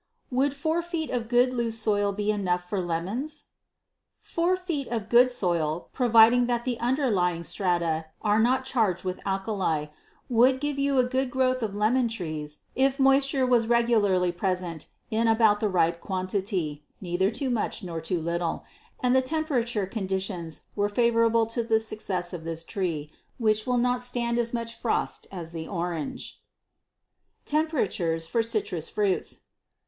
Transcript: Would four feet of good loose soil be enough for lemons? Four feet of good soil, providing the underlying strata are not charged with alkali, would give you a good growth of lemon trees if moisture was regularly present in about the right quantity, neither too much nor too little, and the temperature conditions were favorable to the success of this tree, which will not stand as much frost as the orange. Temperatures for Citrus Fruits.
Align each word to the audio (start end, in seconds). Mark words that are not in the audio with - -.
Would 0.31 0.55
four 0.55 0.81
feet 0.81 1.11
of 1.11 1.29
good 1.29 1.53
loose 1.53 1.77
soil 1.77 2.11
be 2.11 2.31
enough 2.31 2.67
for 2.67 2.81
lemons? 2.81 3.43
Four 4.19 4.57
feet 4.57 4.87
of 4.87 5.09
good 5.09 5.29
soil, 5.29 5.89
providing 5.93 6.47
the 6.47 6.79
underlying 6.79 7.43
strata 7.43 8.07
are 8.19 8.39
not 8.39 8.65
charged 8.65 9.03
with 9.03 9.21
alkali, 9.27 9.91
would 10.27 10.59
give 10.59 10.79
you 10.79 10.97
a 10.97 11.03
good 11.03 11.29
growth 11.29 11.61
of 11.61 11.75
lemon 11.75 12.07
trees 12.07 12.61
if 12.73 12.97
moisture 12.99 13.45
was 13.45 13.67
regularly 13.67 14.31
present 14.31 14.87
in 15.11 15.27
about 15.27 15.59
the 15.59 15.69
right 15.69 16.01
quantity, 16.01 16.83
neither 16.99 17.29
too 17.29 17.51
much 17.51 17.83
nor 17.83 18.01
too 18.01 18.23
little, 18.23 18.63
and 19.01 19.15
the 19.15 19.21
temperature 19.21 19.85
conditions 19.85 20.61
were 20.75 20.89
favorable 20.89 21.45
to 21.45 21.61
the 21.61 21.79
success 21.79 22.33
of 22.33 22.43
this 22.43 22.63
tree, 22.63 23.11
which 23.37 23.67
will 23.67 23.77
not 23.77 24.01
stand 24.01 24.39
as 24.39 24.51
much 24.51 24.73
frost 24.79 25.27
as 25.31 25.51
the 25.51 25.67
orange. 25.67 26.41
Temperatures 27.45 28.25
for 28.25 28.41
Citrus 28.41 28.89
Fruits. 28.89 29.41